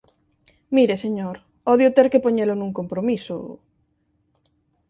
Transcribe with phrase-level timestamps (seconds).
[0.75, 1.35] Mire, señor,
[1.73, 3.35] odio ter que poñelo nun compromiso...